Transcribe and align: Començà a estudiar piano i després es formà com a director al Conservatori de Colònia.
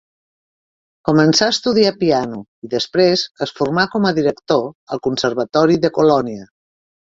Començà 1.09 1.45
a 1.49 1.53
estudiar 1.55 1.91
piano 1.99 2.39
i 2.69 2.71
després 2.73 3.27
es 3.47 3.55
formà 3.61 3.85
com 3.97 4.09
a 4.09 4.15
director 4.21 4.67
al 4.97 5.05
Conservatori 5.11 5.81
de 5.87 5.95
Colònia. 6.01 6.51